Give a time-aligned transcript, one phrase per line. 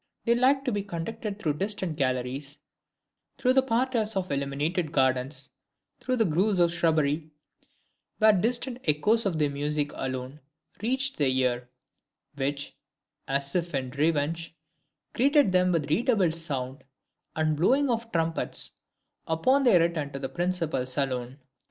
[0.25, 2.57] They liked to be conducted through distant galleries,
[3.37, 5.51] through the parterres of illuminated gardens,
[5.99, 7.29] through the groves of shrubbery,
[8.17, 10.39] where distant echoes of the music alone
[10.81, 11.69] reached the ear,
[12.35, 12.75] which,
[13.27, 14.55] as if in revenge,
[15.13, 16.83] greeted them with redoubled sound
[17.35, 18.77] and blowing of trumpets
[19.27, 21.37] upon their return to the principal saloon.